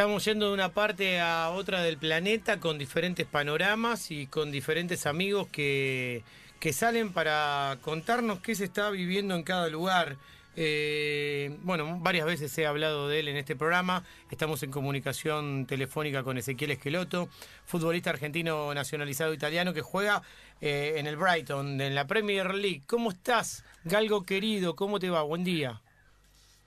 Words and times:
Estamos 0.00 0.24
yendo 0.24 0.48
de 0.48 0.54
una 0.54 0.70
parte 0.70 1.20
a 1.20 1.50
otra 1.50 1.82
del 1.82 1.98
planeta 1.98 2.58
con 2.58 2.78
diferentes 2.78 3.26
panoramas 3.26 4.10
y 4.10 4.28
con 4.28 4.50
diferentes 4.50 5.04
amigos 5.04 5.48
que, 5.48 6.22
que 6.58 6.72
salen 6.72 7.12
para 7.12 7.76
contarnos 7.82 8.40
qué 8.40 8.54
se 8.54 8.64
está 8.64 8.88
viviendo 8.88 9.34
en 9.34 9.42
cada 9.42 9.68
lugar. 9.68 10.16
Eh, 10.56 11.54
bueno, 11.64 11.98
varias 12.00 12.24
veces 12.24 12.56
he 12.56 12.64
hablado 12.64 13.08
de 13.10 13.20
él 13.20 13.28
en 13.28 13.36
este 13.36 13.56
programa. 13.56 14.02
Estamos 14.30 14.62
en 14.62 14.70
comunicación 14.70 15.66
telefónica 15.66 16.22
con 16.22 16.38
Ezequiel 16.38 16.70
Esqueloto, 16.70 17.28
futbolista 17.66 18.08
argentino 18.08 18.72
nacionalizado 18.72 19.34
italiano 19.34 19.74
que 19.74 19.82
juega 19.82 20.22
eh, 20.62 20.94
en 20.96 21.08
el 21.08 21.18
Brighton, 21.18 21.78
en 21.78 21.94
la 21.94 22.06
Premier 22.06 22.54
League. 22.54 22.84
¿Cómo 22.86 23.10
estás, 23.10 23.66
Galgo 23.84 24.24
querido? 24.24 24.76
¿Cómo 24.76 24.98
te 24.98 25.10
va? 25.10 25.20
Buen 25.20 25.44
día. 25.44 25.82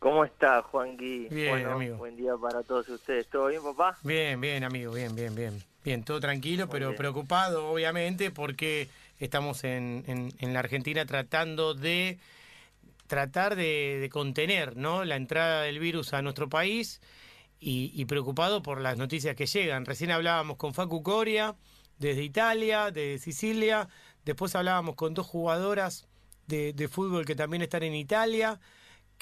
¿Cómo 0.04 0.25
está, 0.25 0.61
Juan 0.63 0.97
Gui? 0.97 1.29
Bien, 1.29 1.65
amigo. 1.65 1.95
Buen 1.95 2.17
día 2.17 2.33
para 2.35 2.61
todos 2.61 2.89
ustedes. 2.89 3.25
¿Todo 3.29 3.47
bien, 3.47 3.63
papá? 3.63 3.97
Bien, 4.03 4.41
bien, 4.41 4.65
amigo, 4.65 4.91
bien, 4.91 5.16
bien, 5.16 5.34
bien. 5.34 5.63
Bien, 5.81 6.03
todo 6.03 6.20
tranquilo, 6.20 6.67
pero 6.67 6.94
preocupado, 6.94 7.71
obviamente, 7.71 8.30
porque 8.30 8.89
estamos 9.20 9.63
en, 9.63 10.03
en, 10.38 10.53
la 10.53 10.59
Argentina 10.59 11.05
tratando 11.05 11.73
de 11.73 12.20
tratar 13.08 13.55
de, 13.55 14.09
contener 14.11 14.75
¿no? 14.75 15.05
la 15.05 15.16
entrada 15.16 15.61
del 15.61 15.80
virus 15.80 16.11
a 16.11 16.22
nuestro 16.22 16.49
país 16.49 16.99
y, 17.61 18.03
preocupado 18.03 18.61
por 18.61 18.81
las 18.81 18.97
noticias 18.97 19.38
que 19.38 19.45
llegan. 19.45 19.85
Recién 19.85 20.11
hablábamos 20.11 20.58
con 20.58 20.73
Facu 20.73 21.02
Coria 21.02 21.55
desde 21.97 22.23
Italia, 22.23 22.91
de 22.91 23.20
Sicilia, 23.20 23.88
después 24.25 24.53
hablábamos 24.53 24.95
con 24.95 25.13
dos 25.13 25.27
jugadoras 25.27 26.09
de, 26.47 26.73
de 26.73 26.89
fútbol 26.89 27.25
que 27.25 27.35
también 27.35 27.61
están 27.61 27.83
en 27.83 27.95
Italia 27.95 28.59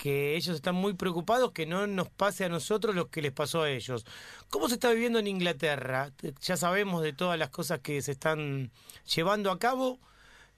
que 0.01 0.35
ellos 0.35 0.55
están 0.55 0.73
muy 0.73 0.95
preocupados 0.95 1.51
que 1.51 1.67
no 1.67 1.85
nos 1.85 2.09
pase 2.09 2.43
a 2.43 2.49
nosotros 2.49 2.95
lo 2.95 3.11
que 3.11 3.21
les 3.21 3.31
pasó 3.31 3.61
a 3.61 3.69
ellos. 3.69 4.03
¿Cómo 4.49 4.67
se 4.67 4.73
está 4.73 4.89
viviendo 4.89 5.19
en 5.19 5.27
Inglaterra? 5.27 6.09
Ya 6.41 6.57
sabemos 6.57 7.03
de 7.03 7.13
todas 7.13 7.37
las 7.37 7.51
cosas 7.51 7.81
que 7.81 8.01
se 8.01 8.13
están 8.13 8.71
llevando 9.05 9.51
a 9.51 9.59
cabo, 9.59 9.99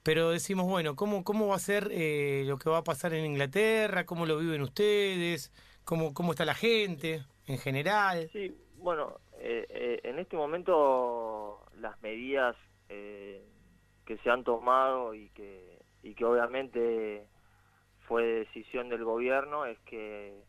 pero 0.02 0.30
decimos, 0.30 0.66
bueno, 0.66 0.95
¿cómo, 0.95 1.26
cómo 1.26 1.48
va 1.48 1.58
a 1.58 1.59
ser 1.59 1.90
eh, 1.92 2.45
lo 2.48 2.58
que 2.58 2.70
va 2.70 2.78
a 2.78 2.84
pasar 2.86 3.14
en 3.14 3.26
Inglaterra? 3.26 4.06
¿Cómo 4.06 4.26
lo 4.26 4.38
viven 4.38 4.62
ustedes? 4.62 5.52
¿Cómo, 5.84 6.14
cómo 6.14 6.32
está 6.32 6.45
la 6.45 6.56
gente 6.56 7.26
en 7.45 7.58
general? 7.58 8.30
Sí, 8.32 8.56
bueno, 8.78 9.17
eh, 9.39 9.66
eh, 9.67 10.00
en 10.04 10.20
este 10.20 10.38
momento 10.38 11.66
las 11.82 12.02
medidas 12.02 12.56
que 12.88 14.17
se 14.20 14.30
han 14.30 14.45
tomado 14.45 15.14
y 15.14 15.30
que, 15.32 15.80
y 16.02 16.14
que 16.14 16.23
obviamente 16.23 17.28
fue 18.08 18.23
decisión 18.23 18.90
del 18.90 19.04
gobierno 19.04 19.66
es 19.66 19.80
que 19.80 20.44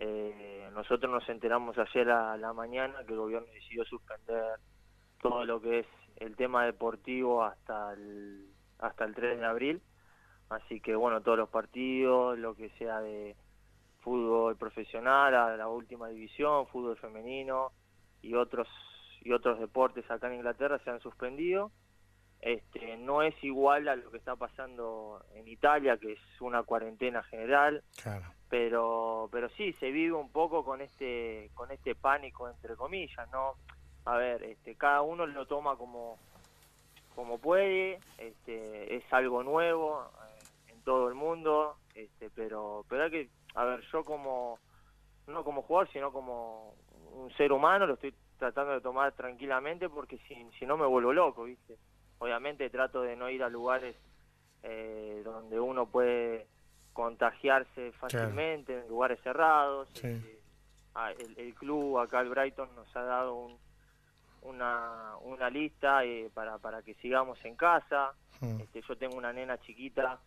eh, 0.00 0.68
nosotros 0.72 1.10
nos 1.10 1.28
enteramos 1.28 1.78
ayer 1.78 2.10
a 2.10 2.36
la 2.36 2.52
mañana 2.52 3.04
que 3.06 3.12
el 3.12 3.18
gobierno 3.18 3.48
decidió 3.52 3.84
suspender 3.84 4.58
todo 5.22 5.44
lo 5.44 5.60
que 5.60 5.80
es 5.80 5.86
el 6.16 6.36
tema 6.36 6.64
deportivo 6.64 7.44
hasta 7.44 7.92
el, 7.94 8.46
hasta 8.78 9.04
el 9.04 9.14
3 9.14 9.38
de 9.40 9.46
abril. 9.46 9.82
Así 10.50 10.80
que 10.80 10.94
bueno, 10.94 11.22
todos 11.22 11.38
los 11.38 11.48
partidos, 11.48 12.38
lo 12.38 12.54
que 12.54 12.68
sea 12.70 13.00
de 13.00 13.34
fútbol 14.00 14.56
profesional, 14.56 15.34
a 15.34 15.56
la 15.56 15.68
última 15.68 16.08
división, 16.08 16.66
fútbol 16.66 16.96
femenino 16.98 17.72
y 18.20 18.34
otros 18.34 18.68
y 19.22 19.32
otros 19.32 19.58
deportes 19.58 20.08
acá 20.10 20.26
en 20.28 20.34
Inglaterra 20.34 20.78
se 20.84 20.90
han 20.90 21.00
suspendido. 21.00 21.72
Este, 22.44 22.98
no 22.98 23.22
es 23.22 23.34
igual 23.42 23.88
a 23.88 23.96
lo 23.96 24.10
que 24.10 24.18
está 24.18 24.36
pasando 24.36 25.24
en 25.34 25.48
Italia, 25.48 25.96
que 25.96 26.12
es 26.12 26.20
una 26.40 26.62
cuarentena 26.62 27.22
general, 27.22 27.82
pero 28.50 29.30
pero 29.32 29.48
sí 29.48 29.72
se 29.72 29.90
vive 29.90 30.12
un 30.12 30.28
poco 30.28 30.62
con 30.62 30.82
este 30.82 31.50
con 31.54 31.70
este 31.70 31.94
pánico 31.94 32.46
entre 32.50 32.76
comillas, 32.76 33.30
no. 33.32 33.54
A 34.04 34.18
ver, 34.18 34.42
este, 34.42 34.74
cada 34.74 35.00
uno 35.00 35.24
lo 35.24 35.46
toma 35.46 35.76
como 35.76 36.18
como 37.14 37.38
puede, 37.38 37.98
este, 38.18 38.94
es 38.94 39.10
algo 39.10 39.42
nuevo 39.42 40.02
eh, 40.02 40.72
en 40.72 40.82
todo 40.82 41.08
el 41.08 41.14
mundo, 41.14 41.78
este, 41.94 42.28
pero 42.28 42.84
pero 42.90 43.04
hay 43.04 43.10
que, 43.10 43.30
a 43.54 43.64
ver, 43.64 43.80
yo 43.90 44.04
como 44.04 44.58
no 45.28 45.44
como 45.44 45.62
jugador, 45.62 45.88
sino 45.94 46.12
como 46.12 46.74
un 47.10 47.34
ser 47.38 47.52
humano 47.52 47.86
lo 47.86 47.94
estoy 47.94 48.14
tratando 48.38 48.74
de 48.74 48.82
tomar 48.82 49.12
tranquilamente 49.12 49.88
porque 49.88 50.18
si, 50.28 50.46
si 50.58 50.66
no 50.66 50.76
me 50.76 50.84
vuelvo 50.84 51.10
loco, 51.10 51.44
¿viste? 51.44 51.78
Obviamente 52.18 52.70
trato 52.70 53.02
de 53.02 53.16
no 53.16 53.28
ir 53.28 53.42
a 53.42 53.48
lugares 53.48 53.96
eh, 54.62 55.22
donde 55.24 55.60
uno 55.60 55.86
puede 55.86 56.46
contagiarse 56.92 57.92
fácilmente, 57.92 58.80
en 58.80 58.88
lugares 58.88 59.20
cerrados. 59.22 59.88
Este, 59.94 60.40
ah, 60.94 61.12
el, 61.12 61.54
club 61.54 61.98
acá, 61.98 62.20
el 62.20 62.30
Brighton, 62.30 62.74
nos 62.74 62.96
ha 62.96 63.02
dado 63.02 63.50
una, 64.42 65.16
una 65.22 65.50
lista 65.50 66.04
eh, 66.04 66.30
para, 66.32 66.58
para 66.58 66.82
que 66.82 66.94
sigamos 66.94 67.38
en 67.44 67.56
casa. 67.56 68.12
Hmm. 68.40 68.60
Este, 68.60 68.80
yo 68.80 68.96
tengo 68.96 69.16
una 69.16 69.32
nena 69.32 69.58
chiquita 69.60 70.18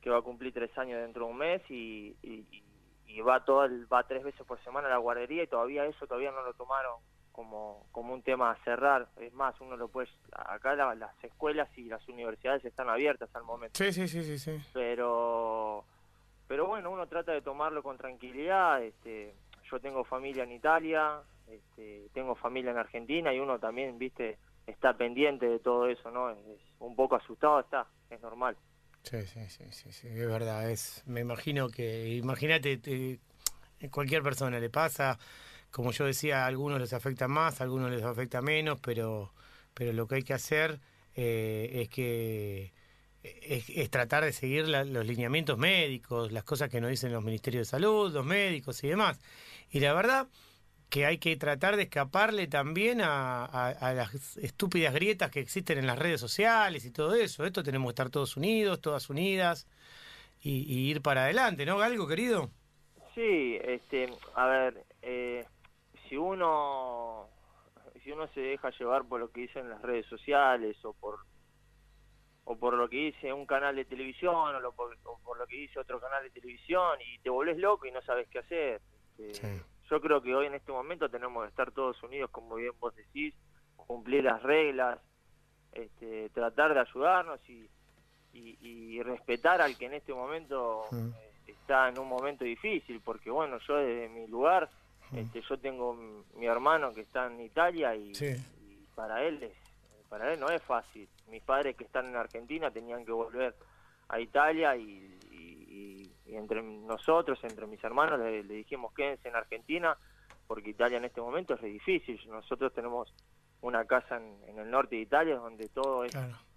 que 0.00 0.10
va 0.10 0.18
a 0.18 0.22
cumplir 0.22 0.52
tres 0.52 0.76
años 0.76 1.00
dentro 1.00 1.26
de 1.26 1.30
un 1.30 1.38
mes 1.38 1.62
y, 1.70 2.16
y, 2.22 3.20
va, 3.20 3.44
todo 3.44 3.68
va 3.92 4.06
tres 4.06 4.24
veces 4.24 4.44
por 4.44 4.62
semana 4.64 4.88
a 4.88 4.90
la 4.90 4.98
guardería 4.98 5.44
y 5.44 5.46
todavía 5.46 5.86
eso 5.86 6.06
todavía 6.06 6.32
no 6.32 6.42
lo 6.42 6.52
tomaron 6.54 6.96
como, 7.34 7.84
como 7.90 8.14
un 8.14 8.22
tema 8.22 8.52
a 8.52 8.56
cerrar. 8.64 9.08
Es 9.20 9.32
más, 9.34 9.60
uno 9.60 9.76
lo 9.76 9.88
puede... 9.88 10.08
Acá 10.32 10.74
las 10.76 11.24
escuelas 11.24 11.68
y 11.76 11.84
las 11.84 12.06
universidades 12.08 12.64
están 12.64 12.88
abiertas 12.88 13.28
al 13.34 13.42
momento. 13.42 13.76
Sí, 13.76 13.92
sí, 13.92 14.06
sí, 14.06 14.38
sí. 14.38 14.60
Pero, 14.72 15.84
pero 16.46 16.66
bueno, 16.66 16.92
uno 16.92 17.08
trata 17.08 17.32
de 17.32 17.42
tomarlo 17.42 17.82
con 17.82 17.98
tranquilidad. 17.98 18.82
Este, 18.82 19.34
yo 19.68 19.80
tengo 19.80 20.04
familia 20.04 20.44
en 20.44 20.52
Italia, 20.52 21.20
este, 21.48 22.08
tengo 22.14 22.36
familia 22.36 22.70
en 22.70 22.78
Argentina 22.78 23.34
y 23.34 23.40
uno 23.40 23.58
también, 23.58 23.98
viste, 23.98 24.38
está 24.64 24.96
pendiente 24.96 25.46
de 25.46 25.58
todo 25.58 25.88
eso, 25.88 26.12
¿no? 26.12 26.30
Es, 26.30 26.38
un 26.78 26.94
poco 26.94 27.16
asustado 27.16 27.60
está, 27.60 27.86
es 28.10 28.20
normal. 28.20 28.56
Sí, 29.02 29.26
sí, 29.26 29.40
sí, 29.48 29.64
sí, 29.72 29.92
sí, 29.92 30.08
es 30.08 30.28
verdad. 30.28 30.70
Es, 30.70 31.02
me 31.06 31.20
imagino 31.20 31.68
que, 31.68 32.10
imagínate, 32.14 32.78
cualquier 33.90 34.22
persona 34.22 34.60
le 34.60 34.70
pasa 34.70 35.18
como 35.74 35.90
yo 35.90 36.04
decía, 36.06 36.44
a 36.44 36.46
algunos 36.46 36.80
les 36.80 36.92
afecta 36.92 37.26
más, 37.26 37.60
a 37.60 37.64
algunos 37.64 37.90
les 37.90 38.04
afecta 38.04 38.40
menos, 38.40 38.78
pero, 38.80 39.32
pero 39.74 39.92
lo 39.92 40.06
que 40.06 40.14
hay 40.14 40.22
que 40.22 40.32
hacer 40.32 40.78
eh, 41.16 41.80
es 41.82 41.88
que 41.88 42.72
es, 43.24 43.90
tratar 43.90 44.22
de 44.22 44.32
seguir 44.32 44.68
los 44.68 45.04
lineamientos 45.04 45.58
médicos, 45.58 46.30
las 46.30 46.44
cosas 46.44 46.70
que 46.70 46.80
nos 46.80 46.90
dicen 46.90 47.12
los 47.12 47.24
ministerios 47.24 47.66
de 47.66 47.70
salud, 47.72 48.12
los 48.12 48.24
médicos 48.24 48.84
y 48.84 48.88
demás. 48.88 49.20
Y 49.68 49.80
la 49.80 49.92
verdad 49.94 50.28
que 50.90 51.06
hay 51.06 51.18
que 51.18 51.36
tratar 51.36 51.74
de 51.74 51.82
escaparle 51.82 52.46
también 52.46 53.00
a, 53.02 53.74
las 53.96 54.36
estúpidas 54.36 54.94
grietas 54.94 55.32
que 55.32 55.40
existen 55.40 55.78
en 55.78 55.88
las 55.88 55.98
redes 55.98 56.20
sociales 56.20 56.84
y 56.84 56.92
todo 56.92 57.16
eso. 57.16 57.44
Esto 57.44 57.64
tenemos 57.64 57.88
que 57.88 57.94
estar 57.94 58.10
todos 58.10 58.36
unidos, 58.36 58.80
todas 58.80 59.10
unidas 59.10 59.66
y, 60.40 60.88
ir 60.88 61.02
para 61.02 61.24
adelante, 61.24 61.66
¿no, 61.66 61.78
Galgo, 61.78 62.06
querido? 62.06 62.48
Sí, 63.16 63.58
este, 63.60 64.08
a 64.36 64.46
ver, 64.46 64.84
eh, 65.02 65.44
si 66.14 66.18
uno 66.18 67.28
si 68.04 68.12
uno 68.12 68.28
se 68.28 68.40
deja 68.40 68.70
llevar 68.70 69.04
por 69.04 69.18
lo 69.18 69.32
que 69.32 69.42
dicen 69.42 69.68
las 69.68 69.82
redes 69.82 70.06
sociales 70.06 70.76
o 70.84 70.92
por 70.92 71.18
o 72.44 72.56
por 72.56 72.74
lo 72.74 72.88
que 72.88 72.96
dice 72.96 73.32
un 73.32 73.46
canal 73.46 73.74
de 73.74 73.84
televisión 73.84 74.34
o, 74.36 74.60
lo 74.60 74.72
por, 74.72 74.96
lo 75.36 75.46
que 75.46 75.56
dice 75.56 75.80
otro 75.80 75.98
canal 75.98 76.22
de 76.22 76.30
televisión 76.30 76.98
y 77.00 77.18
te 77.18 77.30
volvés 77.30 77.58
loco 77.58 77.86
y 77.86 77.90
no 77.90 78.00
sabes 78.02 78.28
qué 78.28 78.38
hacer. 78.38 78.80
Este, 79.18 79.62
yo 79.90 80.00
creo 80.00 80.22
que 80.22 80.34
hoy 80.34 80.46
en 80.46 80.54
este 80.54 80.70
momento 80.70 81.08
tenemos 81.08 81.42
que 81.42 81.48
estar 81.48 81.72
todos 81.72 82.00
unidos, 82.02 82.30
como 82.30 82.56
bien 82.56 82.72
vos 82.78 82.94
decís, 82.94 83.34
cumplir 83.74 84.24
las 84.24 84.42
reglas, 84.42 85.00
este, 85.72 86.28
tratar 86.30 86.74
de 86.74 86.80
ayudarnos 86.80 87.40
y, 87.48 87.68
y, 88.32 89.02
respetar 89.02 89.60
al 89.62 89.76
que 89.76 89.86
en 89.86 89.94
este 89.94 90.12
momento 90.12 90.84
eh, 90.92 91.32
está 91.46 91.88
en 91.88 91.98
un 91.98 92.08
momento 92.08 92.44
difícil, 92.44 93.00
porque 93.00 93.30
bueno, 93.30 93.58
yo 93.66 93.76
desde 93.76 94.08
mi 94.10 94.26
lugar 94.26 94.68
este, 95.16 95.42
yo 95.42 95.58
tengo 95.58 95.94
mi 96.36 96.46
hermano 96.46 96.92
que 96.92 97.02
está 97.02 97.26
en 97.26 97.40
Italia 97.40 97.94
y, 97.96 98.12
para 98.94 99.22
él 99.24 99.42
es, 99.42 99.52
para 100.08 100.32
él 100.32 100.40
no 100.40 100.48
es 100.48 100.62
fácil. 100.62 101.08
Mis 101.28 101.42
padres 101.42 101.76
que 101.76 101.84
están 101.84 102.06
en 102.06 102.16
Argentina 102.16 102.70
tenían 102.70 103.04
que 103.04 103.12
volver 103.12 103.54
a 104.08 104.20
Italia 104.20 104.76
y, 104.76 105.10
entre 106.26 106.62
nosotros, 106.62 107.38
entre 107.44 107.66
mis 107.66 107.82
hermanos, 107.84 108.18
le, 108.18 108.42
dijimos 108.42 108.92
quédense 108.92 109.28
en 109.28 109.36
Argentina 109.36 109.96
porque 110.48 110.70
Italia 110.70 110.98
en 110.98 111.04
este 111.04 111.20
momento 111.20 111.54
es 111.54 111.62
difícil. 111.62 112.20
Nosotros 112.28 112.72
tenemos 112.74 113.12
una 113.60 113.84
casa 113.84 114.16
en, 114.16 114.58
el 114.58 114.70
norte 114.70 114.96
de 114.96 115.02
Italia 115.02 115.36
donde 115.36 115.68
todo 115.68 116.04
es, 116.04 116.12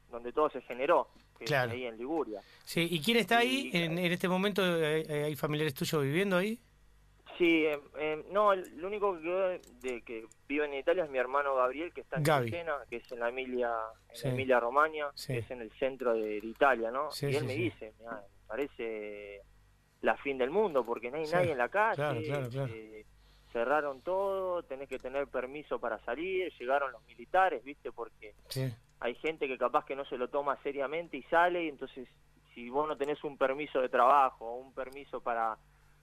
donde 0.09 0.31
todo 0.33 0.49
se 0.49 0.61
generó, 0.61 1.09
que 1.37 1.55
ahí 1.55 1.85
en 1.85 1.97
Liguria. 1.97 2.41
Sí, 2.63 2.87
¿y 2.89 2.99
quién 3.01 3.17
está 3.17 3.39
ahí 3.39 3.69
en, 3.73 3.97
en 3.97 4.11
este 4.11 4.27
momento? 4.27 4.63
¿Hay 4.63 5.35
familiares 5.35 5.73
tuyos 5.73 6.01
viviendo 6.01 6.37
ahí? 6.37 6.59
Sí, 7.37 7.65
eh, 7.65 7.79
eh, 7.99 8.25
no, 8.31 8.55
lo 8.55 8.87
único 8.87 9.15
que 9.15 9.21
quedó 9.21 9.47
de, 9.49 10.01
que 10.03 10.25
vive 10.47 10.65
en 10.65 10.73
Italia 10.73 11.03
es 11.03 11.09
mi 11.09 11.19
hermano 11.19 11.55
Gabriel, 11.55 11.93
que 11.93 12.01
está 12.01 12.17
en 12.17 12.25
Cesena, 12.25 12.77
que 12.89 12.97
es 12.97 13.11
en 13.11 13.19
la 13.19 13.29
Emilia, 13.29 13.71
en 14.23 14.31
Emilia 14.31 14.59
Romagna, 14.59 15.11
que 15.25 15.37
es 15.37 15.51
en 15.51 15.61
el 15.61 15.71
centro 15.73 16.13
de, 16.13 16.37
Italia, 16.37 16.89
¿no? 16.89 17.09
y 17.21 17.35
él 17.35 17.45
me 17.45 17.53
dice, 17.53 17.93
me 17.99 18.07
parece 18.47 19.41
la 20.01 20.17
fin 20.17 20.37
del 20.39 20.49
mundo, 20.49 20.83
porque 20.83 21.11
no 21.11 21.17
hay 21.17 21.27
nadie 21.27 21.51
en 21.51 21.57
la 21.59 21.69
calle, 21.69 22.47
eh, 22.69 23.05
cerraron 23.51 24.01
todo, 24.01 24.63
tenés 24.63 24.89
que 24.89 24.97
tener 24.97 25.27
permiso 25.27 25.79
para 25.79 25.99
salir, 26.05 26.51
llegaron 26.57 26.91
los 26.91 27.03
militares, 27.05 27.63
¿viste? 27.63 27.91
Porque 27.91 28.33
hay 28.99 29.15
gente 29.15 29.47
que 29.47 29.59
capaz 29.59 29.85
que 29.85 29.95
no 29.95 30.05
se 30.05 30.17
lo 30.17 30.27
toma 30.29 30.57
seriamente 30.63 31.17
y 31.17 31.23
sale, 31.23 31.65
y 31.65 31.69
entonces 31.69 32.07
si 32.55 32.67
vos 32.71 32.87
no 32.87 32.97
tenés 32.97 33.23
un 33.23 33.37
permiso 33.37 33.79
de 33.79 33.89
trabajo 33.89 34.45
o 34.45 34.57
un 34.57 34.73
permiso 34.73 35.21
para, 35.21 35.57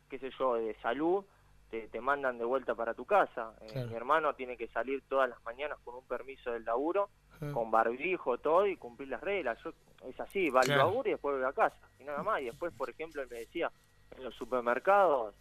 qué 0.09 0.19
sé 0.19 0.31
yo, 0.39 0.55
de 0.55 0.75
salud, 0.77 1.25
te, 1.71 1.89
te 1.89 2.01
mandan 2.01 2.39
de 2.39 2.45
vuelta 2.45 2.75
para 2.75 2.95
tu 2.95 3.05
casa. 3.05 3.55
Eh, 3.63 3.87
mi 3.89 3.95
hermano 3.95 4.35
tiene 4.35 4.57
que 4.57 4.69
salir 4.69 5.03
todas 5.09 5.29
las 5.29 5.43
mañanas 5.45 5.79
con 5.85 5.95
un 5.95 6.07
permiso 6.07 6.53
del 6.53 6.65
laburo, 6.65 7.11
con 7.53 7.71
barbijo, 7.71 8.39
todo, 8.39 8.67
y 8.67 8.77
cumplir 8.77 9.09
las 9.09 9.21
reglas. 9.21 9.59
Yo, 9.63 9.73
es 10.09 10.19
así, 10.21 10.51
va 10.51 10.61
al 10.61 10.69
laburo 10.69 11.09
y 11.09 11.13
después 11.13 11.35
vuelve 11.35 11.49
a 11.49 11.53
casa, 11.53 11.89
y 11.99 12.05
nada 12.05 12.23
más. 12.23 12.41
Y 12.41 12.47
después, 12.47 12.73
por 12.75 12.89
ejemplo, 12.89 13.23
él 13.23 13.29
me 13.31 13.39
decía, 13.39 13.71
en 14.17 14.25
los 14.25 14.35
supermercados 14.35 15.35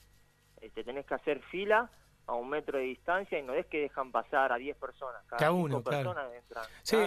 este, 0.62 0.84
tenés 0.84 1.06
que 1.06 1.14
hacer 1.14 1.42
fila 1.42 1.90
a 2.26 2.34
un 2.34 2.50
metro 2.50 2.78
de 2.78 2.86
distancia 2.86 3.38
y 3.38 3.44
no 3.44 3.54
es 3.54 3.66
que 3.66 3.82
dejan 3.82 4.12
pasar 4.12 4.52
a 4.52 4.58
10 4.58 4.78
personas. 4.78 5.22
Cada, 5.28 5.52
uno, 5.52 5.82
personas 5.82 6.26
entran. 6.34 6.66
Sí, 6.84 6.98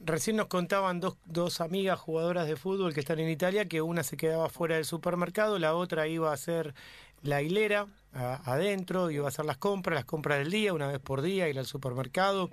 recién 0.00 0.36
nos 0.36 0.46
contaban 0.46 1.00
dos, 1.00 1.16
dos 1.24 1.60
amigas 1.60 1.98
jugadoras 1.98 2.46
de 2.46 2.56
fútbol 2.56 2.92
que 2.92 3.00
están 3.00 3.18
en 3.18 3.30
Italia 3.30 3.66
que 3.66 3.80
una 3.80 4.02
se 4.02 4.16
quedaba 4.16 4.48
fuera 4.48 4.76
del 4.76 4.84
supermercado, 4.84 5.58
la 5.58 5.74
otra 5.74 6.06
iba 6.06 6.30
a 6.30 6.34
hacer 6.34 6.74
la 7.22 7.40
hilera 7.40 7.86
adentro, 8.12 9.10
iba 9.10 9.24
a 9.24 9.28
hacer 9.28 9.44
las 9.44 9.56
compras, 9.56 9.94
las 9.96 10.04
compras 10.04 10.38
del 10.38 10.50
día, 10.50 10.72
una 10.72 10.88
vez 10.88 11.00
por 11.00 11.22
día, 11.22 11.48
ir 11.48 11.58
al 11.58 11.66
supermercado. 11.66 12.50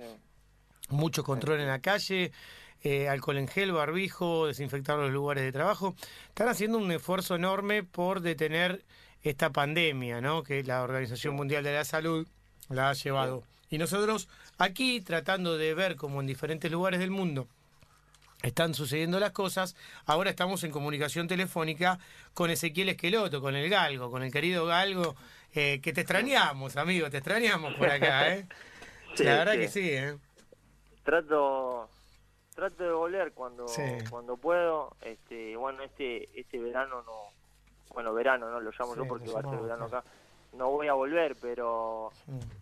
Mucho 0.88 1.22
control 1.22 1.60
en 1.60 1.68
la 1.68 1.80
calle. 1.80 2.32
Eh, 2.84 3.08
alcohol 3.08 3.38
en 3.38 3.46
gel, 3.46 3.70
barbijo, 3.70 4.48
desinfectar 4.48 4.98
los 4.98 5.12
lugares 5.12 5.44
de 5.44 5.52
trabajo. 5.52 5.94
Están 6.28 6.48
haciendo 6.48 6.78
un 6.78 6.90
esfuerzo 6.90 7.36
enorme 7.36 7.84
por 7.84 8.22
detener 8.22 8.84
esta 9.22 9.50
pandemia, 9.50 10.20
¿no? 10.20 10.42
Que 10.42 10.62
la 10.64 10.82
Organización 10.82 11.34
Mundial 11.34 11.64
de 11.64 11.74
la 11.74 11.84
Salud 11.84 12.26
la 12.68 12.90
ha 12.90 12.92
llevado. 12.94 13.44
Y 13.70 13.78
nosotros 13.78 14.28
aquí 14.58 15.00
tratando 15.00 15.56
de 15.56 15.74
ver 15.74 15.96
cómo 15.96 16.20
en 16.20 16.26
diferentes 16.26 16.70
lugares 16.70 17.00
del 17.00 17.10
mundo 17.10 17.48
están 18.42 18.74
sucediendo 18.74 19.20
las 19.20 19.30
cosas, 19.30 19.76
ahora 20.04 20.30
estamos 20.30 20.64
en 20.64 20.72
comunicación 20.72 21.28
telefónica 21.28 21.98
con 22.34 22.50
Ezequiel 22.50 22.88
Esqueloto, 22.88 23.40
con 23.40 23.54
el 23.54 23.70
Galgo, 23.70 24.10
con 24.10 24.22
el 24.22 24.32
querido 24.32 24.66
Galgo, 24.66 25.14
eh, 25.54 25.80
que 25.80 25.92
te 25.92 26.00
extrañamos, 26.00 26.76
amigo, 26.76 27.08
te 27.08 27.18
extrañamos 27.18 27.74
por 27.74 27.88
acá, 27.88 28.34
¿eh? 28.34 28.46
la 29.18 29.36
verdad 29.36 29.54
que 29.54 29.68
sí, 29.68 29.90
¿eh? 29.90 30.16
Trato 31.04 31.88
trato 32.54 32.84
de 32.84 32.92
volver 32.92 33.32
cuando 33.32 33.66
cuando 34.10 34.36
puedo 34.36 34.94
este 35.00 35.56
bueno 35.56 35.82
este 35.82 36.28
este 36.38 36.58
verano 36.58 37.02
no 37.02 37.41
bueno, 37.92 38.12
verano, 38.14 38.50
¿no? 38.50 38.60
Lo 38.60 38.70
llamo 38.70 38.96
yo 38.96 39.06
porque 39.06 39.30
va 39.30 39.40
a 39.40 39.42
ser 39.42 39.60
verano 39.60 39.84
acá. 39.86 40.04
No 40.52 40.70
voy 40.70 40.88
a 40.88 40.92
volver, 40.92 41.36
pero 41.40 42.10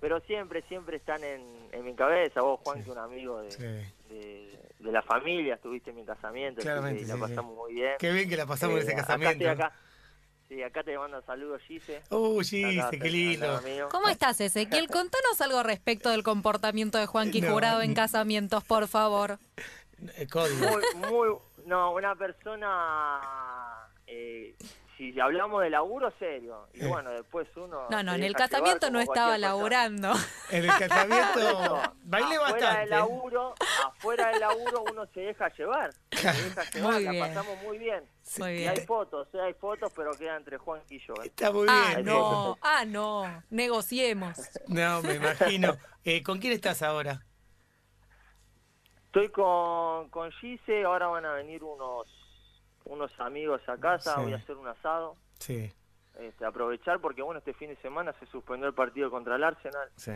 pero 0.00 0.20
siempre, 0.20 0.62
siempre 0.62 0.98
están 0.98 1.24
en, 1.24 1.42
en 1.72 1.84
mi 1.84 1.94
cabeza. 1.94 2.40
Vos, 2.40 2.60
Juan, 2.62 2.84
que 2.84 2.90
un 2.90 2.98
amigo 2.98 3.40
de, 3.40 3.84
de, 4.08 4.92
la 4.92 5.02
familia, 5.02 5.54
estuviste 5.54 5.90
en 5.90 5.96
mi 5.96 6.04
casamiento, 6.04 6.60
y 6.62 7.04
la 7.04 7.16
pasamos 7.16 7.56
muy 7.56 7.74
bien. 7.74 7.94
Qué 7.98 8.12
bien 8.12 8.28
que 8.28 8.36
la 8.36 8.46
pasamos 8.46 8.76
en 8.76 8.82
ese 8.82 8.92
eh, 8.92 8.96
casamiento. 8.96 9.50
Acá 9.50 9.72
Sí, 10.50 10.64
acá 10.64 10.82
te 10.82 10.98
mando 10.98 11.22
saludos, 11.22 11.62
Gise. 11.62 12.02
Uh, 12.10 12.40
Gise, 12.40 12.98
qué 13.00 13.08
lindo. 13.08 13.60
¿Cómo 13.88 14.08
estás, 14.08 14.40
Ezequiel? 14.40 14.88
Contanos 14.88 15.40
algo 15.40 15.62
respecto 15.62 16.10
del 16.10 16.24
comportamiento 16.24 16.98
de 16.98 17.06
Juanqui 17.06 17.40
Jurado 17.40 17.82
en 17.82 17.94
casamientos, 17.94 18.64
por 18.64 18.88
favor. 18.88 19.38
Eh, 20.16 20.26
muy, 20.34 21.08
muy, 21.08 21.36
no, 21.66 21.92
una 21.92 22.16
persona 22.16 23.20
eh, 24.08 24.56
si 25.00 25.18
hablamos 25.18 25.62
de 25.62 25.70
laburo, 25.70 26.12
serio. 26.18 26.68
Y 26.74 26.84
bueno, 26.84 27.10
después 27.10 27.48
uno. 27.56 27.86
No, 27.88 28.02
no, 28.02 28.12
en 28.16 28.22
el 28.22 28.34
casamiento 28.34 28.90
no 28.90 29.00
estaba 29.00 29.38
laburando. 29.38 30.12
En 30.50 30.64
el 30.64 30.78
casamiento 30.78 31.94
bailé 32.04 32.36
afuera 32.36 32.52
bastante. 32.52 32.80
Del 32.80 32.90
laburo, 32.90 33.54
afuera 33.86 34.28
del 34.28 34.40
laburo 34.40 34.84
uno 34.90 35.06
se 35.14 35.20
deja 35.20 35.48
llevar. 35.56 35.94
Se 36.10 36.26
deja 36.26 36.70
llevar, 36.70 36.92
muy 36.92 37.04
la 37.04 37.10
bien. 37.12 37.28
pasamos 37.28 37.62
muy 37.62 37.78
bien. 37.78 38.04
Muy 38.38 38.52
bien. 38.52 38.64
Y 38.64 38.68
hay 38.68 38.86
fotos, 38.86 39.28
¿eh? 39.32 39.40
hay 39.40 39.54
fotos, 39.54 39.90
pero 39.96 40.10
queda 40.12 40.36
entre 40.36 40.58
Juan 40.58 40.82
y 40.90 40.98
yo. 40.98 41.14
¿eh? 41.22 41.26
Está 41.28 41.50
muy 41.50 41.66
ah, 41.70 41.92
bien. 41.94 42.04
No, 42.04 42.58
ah, 42.60 42.84
no, 42.86 43.42
negociemos. 43.48 44.38
No, 44.68 45.00
me 45.00 45.14
imagino. 45.14 45.78
Eh, 46.04 46.22
¿Con 46.22 46.38
quién 46.38 46.52
estás 46.52 46.82
ahora? 46.82 47.24
Estoy 49.06 49.30
con, 49.30 50.10
con 50.10 50.30
Gise, 50.32 50.84
ahora 50.84 51.06
van 51.06 51.24
a 51.24 51.32
venir 51.32 51.64
unos 51.64 52.19
unos 52.84 53.12
amigos 53.20 53.60
a 53.68 53.76
casa, 53.78 54.18
voy 54.20 54.32
a 54.32 54.36
hacer 54.36 54.56
un 54.56 54.68
asado. 54.68 55.16
Sí. 55.38 55.72
Este, 56.18 56.44
aprovechar 56.44 57.00
porque 57.00 57.22
bueno, 57.22 57.38
este 57.38 57.54
fin 57.54 57.68
de 57.70 57.76
semana 57.76 58.12
se 58.18 58.26
suspendió 58.26 58.66
el 58.66 58.74
partido 58.74 59.10
contra 59.10 59.36
el 59.36 59.44
Arsenal. 59.44 59.88
Sí. 59.96 60.12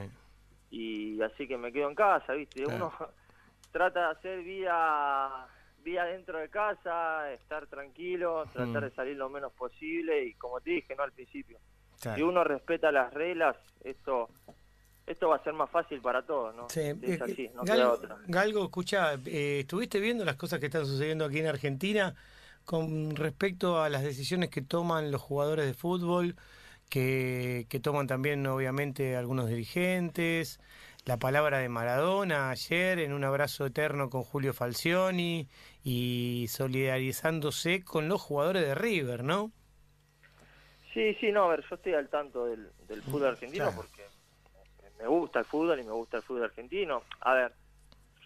Y 0.70 1.22
así 1.22 1.46
que 1.46 1.56
me 1.56 1.72
quedo 1.72 1.88
en 1.88 1.94
casa, 1.94 2.32
¿viste? 2.32 2.66
Uno 2.66 2.92
trata 3.72 4.00
de 4.00 4.12
hacer 4.12 4.42
vida 4.42 5.48
vida 5.84 6.06
dentro 6.06 6.38
de 6.38 6.48
casa, 6.48 7.30
estar 7.32 7.66
tranquilo, 7.66 8.46
tratar 8.52 8.82
mm. 8.82 8.84
de 8.86 8.90
salir 8.92 9.16
lo 9.16 9.28
menos 9.28 9.52
posible 9.52 10.24
y 10.24 10.34
como 10.34 10.60
te 10.60 10.70
dije, 10.70 10.96
no 10.96 11.02
al 11.02 11.12
principio. 11.12 11.58
Si 11.96 12.22
uno 12.22 12.42
respeta 12.42 12.90
las 12.90 13.12
reglas, 13.14 13.56
esto 13.82 14.28
esto 15.06 15.28
va 15.28 15.36
a 15.36 15.44
ser 15.44 15.52
más 15.52 15.70
fácil 15.70 16.00
para 16.00 16.24
todos, 16.24 16.54
¿no? 16.54 16.68
Sí. 16.70 16.80
Es 16.80 17.02
eh, 17.02 17.18
así, 17.22 17.50
no 17.54 17.62
queda 17.62 17.92
otra. 17.92 18.16
Galgo, 18.26 18.64
escucha, 18.64 19.14
eh, 19.26 19.60
¿estuviste 19.60 20.00
viendo 20.00 20.24
las 20.24 20.36
cosas 20.36 20.60
que 20.60 20.66
están 20.66 20.86
sucediendo 20.86 21.26
aquí 21.26 21.40
en 21.40 21.46
Argentina? 21.46 22.14
Con 22.64 23.16
respecto 23.16 23.82
a 23.82 23.88
las 23.88 24.02
decisiones 24.02 24.50
que 24.50 24.62
toman 24.62 25.10
los 25.10 25.20
jugadores 25.20 25.66
de 25.66 25.74
fútbol, 25.74 26.36
que, 26.88 27.66
que 27.68 27.80
toman 27.80 28.06
también 28.06 28.46
obviamente 28.46 29.16
algunos 29.16 29.48
dirigentes, 29.48 30.60
la 31.04 31.18
palabra 31.18 31.58
de 31.58 31.68
Maradona 31.68 32.50
ayer 32.50 32.98
en 32.98 33.12
un 33.12 33.24
abrazo 33.24 33.66
eterno 33.66 34.08
con 34.08 34.22
Julio 34.22 34.54
Falcioni 34.54 35.48
y 35.82 36.46
solidarizándose 36.48 37.84
con 37.84 38.08
los 38.08 38.22
jugadores 38.22 38.66
de 38.66 38.74
River, 38.74 39.22
¿no? 39.22 39.52
Sí, 40.94 41.14
sí, 41.20 41.32
no, 41.32 41.44
a 41.44 41.48
ver, 41.48 41.64
yo 41.68 41.76
estoy 41.76 41.94
al 41.94 42.08
tanto 42.08 42.46
del, 42.46 42.70
del 42.88 43.02
fútbol 43.02 43.28
argentino 43.30 43.70
porque 43.74 44.04
me 44.98 45.08
gusta 45.08 45.40
el 45.40 45.44
fútbol 45.44 45.80
y 45.80 45.84
me 45.84 45.92
gusta 45.92 46.18
el 46.18 46.22
fútbol 46.22 46.44
argentino. 46.44 47.02
A 47.20 47.34
ver, 47.34 47.52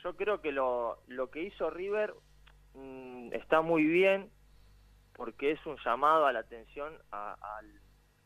yo 0.05 0.15
creo 0.15 0.41
que 0.41 0.53
lo, 0.53 0.99
lo 1.09 1.31
que 1.31 1.43
hizo 1.43 1.71
River 1.71 2.15
Mm, 2.75 3.33
está 3.33 3.61
muy 3.61 3.85
bien 3.85 4.31
porque 5.15 5.51
es 5.53 5.67
un 5.67 5.77
llamado 5.85 6.27
a 6.27 6.33
la 6.33 6.41
atención 6.41 6.93
a, 7.11 7.37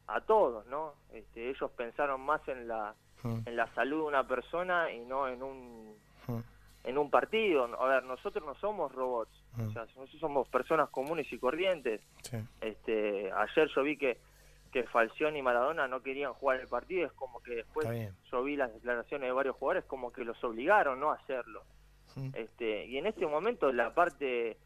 a, 0.06 0.20
todos, 0.22 0.66
¿no? 0.66 0.94
Este, 1.12 1.48
ellos 1.48 1.70
pensaron 1.72 2.20
más 2.20 2.46
en 2.48 2.68
la 2.68 2.94
mm. 3.22 3.40
en 3.46 3.56
la 3.56 3.66
salud 3.74 4.02
de 4.02 4.08
una 4.08 4.26
persona 4.26 4.90
y 4.90 5.00
no 5.00 5.26
en 5.26 5.42
un 5.42 5.96
mm. 6.26 6.40
en 6.84 6.98
un 6.98 7.10
partido. 7.10 7.64
A 7.80 7.86
ver, 7.86 8.04
nosotros 8.04 8.44
no 8.44 8.54
somos 8.56 8.92
robots, 8.92 9.32
nosotros 9.56 10.10
somos 10.20 10.48
personas 10.48 10.90
comunes 10.90 11.32
y 11.32 11.38
corrientes. 11.38 12.02
Este, 12.60 13.32
ayer 13.32 13.68
yo 13.74 13.82
vi 13.82 13.96
que 13.96 14.18
que 14.72 14.84
Falcioni 14.84 15.38
y 15.38 15.42
Maradona 15.42 15.86
no 15.86 16.02
querían 16.02 16.32
jugar 16.32 16.58
el 16.58 16.66
partido, 16.66 17.06
es 17.06 17.12
como 17.12 17.42
que 17.42 17.56
después 17.56 17.86
yo 18.30 18.42
vi 18.42 18.56
las 18.56 18.72
declaraciones 18.72 19.28
de 19.28 19.32
varios 19.32 19.54
jugadores 19.56 19.84
como 19.84 20.10
que 20.12 20.24
los 20.24 20.42
obligaron 20.42 20.98
no 20.98 21.10
a 21.10 21.16
hacerlo. 21.16 21.62
Este, 22.34 22.86
y 22.86 22.98
en 22.98 23.06
este 23.06 23.26
momento 23.26 23.72
la 23.72 23.94
parte 23.94 24.56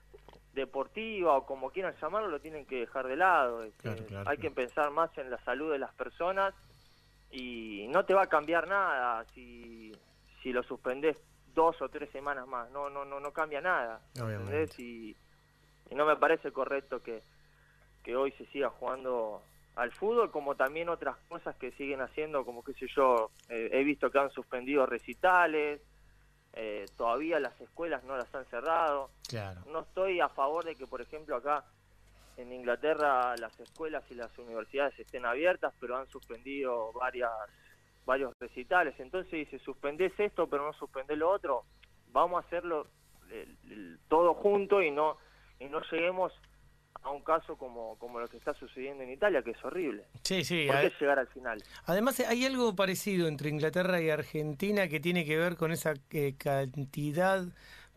deportiva 0.52 1.36
o 1.36 1.46
como 1.46 1.70
quieran 1.70 1.94
llamarlo 2.00 2.28
lo 2.28 2.40
tienen 2.40 2.66
que 2.66 2.80
dejar 2.80 3.06
de 3.06 3.16
lado. 3.16 3.62
Este, 3.62 3.90
hay 4.24 4.38
que 4.38 4.50
pensar 4.50 4.90
más 4.90 5.16
en 5.18 5.30
la 5.30 5.38
salud 5.44 5.70
de 5.70 5.78
las 5.78 5.94
personas 5.94 6.54
y 7.30 7.86
no 7.88 8.04
te 8.04 8.14
va 8.14 8.22
a 8.22 8.28
cambiar 8.28 8.66
nada 8.66 9.24
si, 9.34 9.92
si 10.42 10.52
lo 10.52 10.62
suspendes 10.62 11.16
dos 11.54 11.80
o 11.82 11.88
tres 11.88 12.10
semanas 12.10 12.46
más. 12.46 12.70
No, 12.70 12.88
no, 12.88 13.04
no, 13.04 13.20
no 13.20 13.32
cambia 13.32 13.60
nada. 13.60 14.00
Y, 14.78 15.16
no 15.94 16.04
me 16.04 16.16
parece 16.16 16.50
correcto 16.50 17.00
que, 17.00 17.22
que 18.02 18.16
hoy 18.16 18.32
se 18.32 18.46
siga 18.46 18.70
jugando 18.70 19.40
al 19.76 19.92
fútbol, 19.92 20.30
como 20.30 20.54
también 20.56 20.88
otras 20.88 21.16
cosas 21.28 21.54
que 21.56 21.70
siguen 21.72 22.00
haciendo, 22.00 22.44
como 22.44 22.64
qué 22.64 22.72
sé 22.74 22.86
yo, 22.88 23.30
eh, 23.48 23.68
he 23.72 23.84
visto 23.84 24.10
que 24.10 24.18
han 24.18 24.30
suspendido 24.30 24.84
recitales, 24.86 25.80
eh, 26.58 26.86
todavía 26.96 27.38
las 27.38 27.60
escuelas 27.60 28.02
no 28.04 28.16
las 28.16 28.34
han 28.34 28.46
cerrado. 28.46 29.10
No 29.66 29.80
estoy 29.80 30.20
a 30.20 30.30
favor 30.30 30.64
de 30.64 30.74
que, 30.74 30.86
por 30.86 31.02
ejemplo, 31.02 31.36
acá 31.36 31.64
en 32.38 32.50
Inglaterra 32.50 33.36
las 33.36 33.58
escuelas 33.60 34.02
y 34.10 34.14
las 34.14 34.36
universidades 34.38 34.98
estén 34.98 35.26
abiertas, 35.26 35.74
pero 35.78 35.98
han 35.98 36.08
suspendido 36.08 36.92
varias 36.94 37.30
varios 38.06 38.32
recitales. 38.40 38.98
Entonces 38.98 39.32
dice, 39.32 39.58
suspendés 39.58 40.18
esto, 40.18 40.46
pero 40.46 40.64
no 40.64 40.72
suspendés 40.72 41.18
lo 41.18 41.30
otro. 41.30 41.64
Vamos 42.12 42.42
a 42.42 42.46
hacerlo 42.46 42.86
todo 44.08 44.34
junto 44.34 44.80
y 44.80 44.90
no 44.90 45.18
y 45.58 45.66
no 45.66 45.80
lleguemos 45.90 46.32
a 47.06 47.10
un 47.10 47.22
caso 47.22 47.56
como, 47.56 47.96
como 47.98 48.18
lo 48.18 48.28
que 48.28 48.36
está 48.36 48.52
sucediendo 48.54 49.04
en 49.04 49.10
Italia, 49.10 49.42
que 49.42 49.52
es 49.52 49.64
horrible. 49.64 50.04
Sí, 50.22 50.44
sí. 50.44 50.66
¿Por 50.66 50.80
qué 50.80 50.92
llegar 51.00 51.18
al 51.18 51.28
final? 51.28 51.62
Además, 51.84 52.18
hay 52.20 52.44
algo 52.44 52.74
parecido 52.74 53.28
entre 53.28 53.48
Inglaterra 53.48 54.00
y 54.00 54.10
Argentina 54.10 54.88
que 54.88 54.98
tiene 54.98 55.24
que 55.24 55.36
ver 55.36 55.56
con 55.56 55.70
esa 55.70 55.94
eh, 56.10 56.34
cantidad 56.36 57.44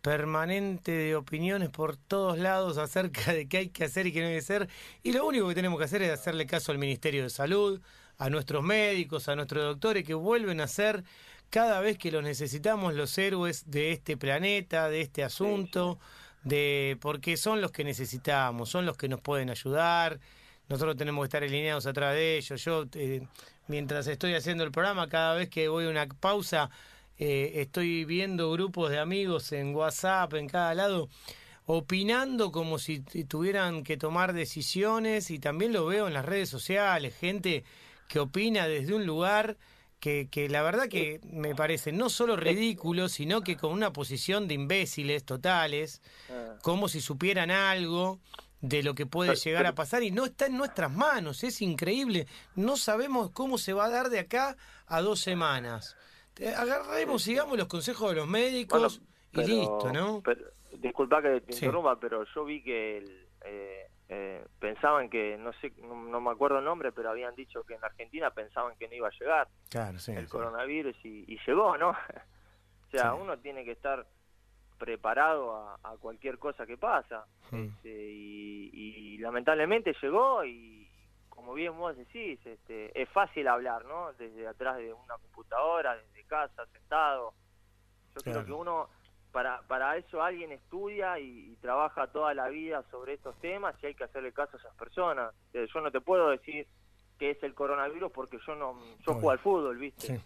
permanente 0.02 0.92
de 0.92 1.16
opiniones 1.16 1.70
por 1.70 1.98
todos 1.98 2.38
lados 2.38 2.78
acerca 2.78 3.34
de 3.34 3.48
qué 3.48 3.58
hay 3.58 3.70
que 3.70 3.86
hacer 3.86 4.08
y 4.08 4.14
qué 4.14 4.22
no 4.22 4.28
hay 4.28 4.34
que 4.34 4.40
hacer. 4.40 4.70
Y 5.04 5.12
lo 5.12 5.26
único 5.26 5.48
que 5.48 5.56
tenemos 5.56 5.80
que 5.80 5.86
hacer 5.86 6.02
es 6.04 6.12
hacerle 6.12 6.46
caso 6.46 6.72
al 6.72 6.78
Ministerio 6.78 7.24
de 7.24 7.30
Salud, 7.30 7.82
a 8.18 8.30
nuestros 8.30 8.64
médicos, 8.64 9.28
a 9.28 9.36
nuestros 9.36 9.64
doctores 9.64 10.04
que 10.04 10.14
vuelven 10.14 10.62
a 10.62 10.68
ser 10.68 11.04
cada 11.50 11.80
vez 11.80 11.98
que 11.98 12.12
los 12.12 12.24
necesitamos 12.24 12.94
los 12.94 13.18
héroes 13.18 13.72
de 13.72 13.92
este 13.92 14.18
planeta, 14.18 14.88
de 14.88 15.02
este 15.02 15.24
asunto, 15.24 15.98
de 16.44 16.98
porque 17.02 17.38
son 17.38 17.62
los 17.62 17.72
que 17.72 17.84
necesitamos, 17.84 18.70
son 18.70 18.86
los 18.86 18.98
que 18.98 19.08
nos 19.08 19.22
pueden 19.22 19.50
ayudar. 19.50 20.20
Nosotros 20.68 20.96
tenemos 20.98 21.24
que 21.24 21.28
estar 21.28 21.44
alineados 21.44 21.86
atrás 21.86 22.14
de 22.14 22.38
ellos. 22.38 22.64
Yo, 22.64 22.86
eh, 22.94 23.26
mientras 23.68 24.08
estoy 24.08 24.36
haciendo 24.36 24.64
el 24.64 24.72
programa, 24.72 25.10
cada 25.10 25.34
vez 25.34 25.50
que 25.50 25.68
voy 25.68 25.86
a 25.86 25.90
una 25.90 26.08
pausa, 26.08 26.70
eh, 27.18 27.54
estoy 27.56 28.06
viendo 28.06 28.52
grupos 28.52 28.92
de 28.92 29.00
amigos 29.00 29.52
en 29.52 29.76
WhatsApp, 29.76 30.34
en 30.36 30.48
cada 30.48 30.74
lado, 30.76 31.10
opinando 31.66 32.52
como 32.52 32.80
si 32.80 33.02
tuvieran 33.02 33.84
que 33.84 33.98
tomar 33.98 34.34
decisiones 34.34 35.30
y 35.32 35.40
también 35.40 35.74
lo 35.74 35.86
veo 35.86 36.08
en 36.08 36.14
las 36.14 36.26
redes 36.26 36.50
sociales, 36.50 37.16
gente 37.16 37.64
que 38.08 38.20
opina 38.20 38.68
desde 38.68 38.94
un 38.94 39.06
lugar 39.06 39.58
que, 40.00 40.30
que 40.30 40.48
la 40.50 40.62
verdad 40.62 40.88
que 40.88 41.20
me 41.24 41.56
parece 41.56 41.92
no 41.92 42.10
solo 42.10 42.36
ridículo, 42.38 43.10
sino 43.10 43.42
que 43.42 43.58
con 43.58 43.72
una 43.74 43.92
posición 43.92 44.48
de 44.48 44.54
imbéciles 44.54 45.24
totales, 45.26 46.02
Ah. 46.30 46.58
como 46.62 46.88
si 46.88 47.02
supieran 47.02 47.52
algo 47.52 48.20
de 48.62 48.84
lo 48.84 48.94
que 48.96 49.06
puede 49.06 49.36
llegar 49.36 49.66
a 49.66 49.76
pasar 49.76 50.04
y 50.04 50.12
no 50.12 50.26
está 50.26 50.46
en 50.48 50.58
nuestras 50.58 50.92
manos, 50.92 51.44
es 51.44 51.62
increíble, 51.62 52.28
no 52.56 52.76
sabemos 52.78 53.32
cómo 53.32 53.58
se 53.58 53.74
va 53.74 53.86
a 53.86 53.90
dar 53.90 54.10
de 54.10 54.20
acá 54.20 54.56
a 54.88 55.02
dos 55.02 55.20
semanas. 55.22 55.96
Eh, 56.38 56.54
Agarremos, 56.56 57.22
sigamos 57.24 57.58
los 57.58 57.68
consejos 57.68 58.10
de 58.10 58.16
los 58.18 58.28
médicos 58.28 59.02
Bueno, 59.34 59.50
y 59.50 59.52
listo, 59.60 59.92
¿no? 59.94 60.22
pero- 60.24 60.46
disculpa 60.78 61.22
que 61.22 61.42
te 61.42 61.54
Sí. 61.54 61.66
interrumpa, 61.66 62.00
pero 62.00 62.24
yo 62.34 62.46
vi 62.46 62.62
que 62.64 62.98
el, 63.00 63.28
eh, 63.46 63.88
eh, 64.10 64.44
pensaban 64.60 65.10
que, 65.10 65.38
no 65.38 65.54
sé, 65.54 65.72
no, 65.84 65.96
no 65.96 66.20
me 66.20 66.32
acuerdo 66.32 66.60
el 66.60 66.66
nombre, 66.66 66.92
pero 66.92 67.12
habían 67.12 67.36
dicho 67.36 67.64
que 67.64 67.76
en 67.76 67.84
Argentina 67.86 68.32
pensaban 68.32 68.76
que 68.78 68.88
no 68.88 68.96
iba 68.96 69.08
a 69.08 69.12
llegar 69.20 69.48
Claro, 69.70 70.00
sí. 70.00 70.12
el 70.14 70.26
sí. 70.26 70.32
coronavirus 70.32 70.96
y, 71.06 71.26
y 71.32 71.40
llegó, 71.46 71.78
¿no? 71.78 71.90
o 72.88 72.90
sea, 72.92 73.12
Sí. 73.14 73.20
uno 73.22 73.38
tiene 73.38 73.64
que 73.64 73.72
estar 73.74 74.06
preparado 74.78 75.56
a, 75.56 75.76
a 75.84 75.98
cualquier 75.98 76.40
cosa 76.40 76.66
que 76.66 76.78
pasa. 76.78 77.26
Mm. 77.52 77.56
Este, 77.66 77.90
y, 78.12 78.72
y 78.74 79.18
lamentablemente 79.20 79.94
llegó 80.02 80.44
y 80.46 80.88
como 81.30 81.54
bien 81.54 81.78
vos 81.78 81.96
decís, 81.96 82.40
este, 82.46 83.00
es 83.02 83.08
fácil 83.10 83.48
hablar, 83.48 83.86
¿no? 83.86 84.12
Desde 84.14 84.46
atrás 84.48 84.78
de 84.78 84.92
una 84.94 85.18
computadora, 85.18 85.96
desde 85.96 86.24
casa, 86.26 86.66
sentado. 86.68 87.34
Yo 88.16 88.22
Claro. 88.22 88.40
creo 88.42 88.46
que 88.46 88.52
uno, 88.62 88.90
para, 89.32 89.62
para 89.68 89.96
eso 89.98 90.22
alguien 90.24 90.52
estudia 90.52 91.20
y, 91.20 91.52
y 91.52 91.56
trabaja 91.58 92.08
toda 92.08 92.34
la 92.34 92.48
vida 92.50 92.84
sobre 92.90 93.14
estos 93.14 93.40
temas 93.40 93.76
y 93.82 93.88
hay 93.88 93.96
que 93.96 94.04
hacerle 94.04 94.32
caso 94.34 94.58
a 94.58 94.60
esas 94.60 94.76
personas. 94.76 95.34
Eh, 95.54 95.68
Yo 95.74 95.82
no 95.82 95.92
te 95.92 96.02
puedo 96.02 96.30
decir 96.30 96.66
que 97.18 97.32
es 97.32 97.44
el 97.44 97.54
coronavirus 97.54 98.12
porque 98.12 98.38
yo 98.48 98.56
no 98.56 98.80
yo 99.06 99.14
juego 99.14 99.32
al 99.32 99.40
fútbol, 99.40 99.78
¿viste? 99.78 100.08
Sí. 100.08 100.22